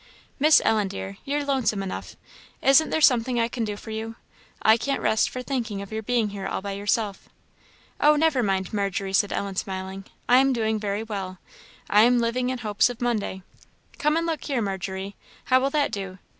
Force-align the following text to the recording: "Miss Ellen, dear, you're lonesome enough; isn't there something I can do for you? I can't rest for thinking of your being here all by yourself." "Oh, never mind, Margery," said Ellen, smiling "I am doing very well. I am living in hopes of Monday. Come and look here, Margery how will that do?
"Miss 0.39 0.63
Ellen, 0.65 0.87
dear, 0.87 1.17
you're 1.25 1.43
lonesome 1.45 1.83
enough; 1.83 2.15
isn't 2.63 2.89
there 2.89 3.01
something 3.01 3.39
I 3.39 3.47
can 3.47 3.63
do 3.63 3.77
for 3.77 3.91
you? 3.91 4.15
I 4.63 4.75
can't 4.75 4.99
rest 4.99 5.29
for 5.29 5.43
thinking 5.43 5.79
of 5.79 5.91
your 5.91 6.01
being 6.01 6.29
here 6.29 6.47
all 6.47 6.59
by 6.59 6.71
yourself." 6.71 7.29
"Oh, 7.99 8.15
never 8.15 8.41
mind, 8.41 8.73
Margery," 8.73 9.13
said 9.13 9.31
Ellen, 9.31 9.57
smiling 9.57 10.05
"I 10.27 10.37
am 10.37 10.53
doing 10.53 10.79
very 10.79 11.03
well. 11.03 11.37
I 11.87 12.01
am 12.01 12.17
living 12.17 12.49
in 12.49 12.57
hopes 12.57 12.89
of 12.89 12.99
Monday. 12.99 13.43
Come 13.99 14.17
and 14.17 14.25
look 14.25 14.43
here, 14.45 14.59
Margery 14.59 15.15
how 15.45 15.59
will 15.59 15.69
that 15.69 15.91
do? 15.91 16.17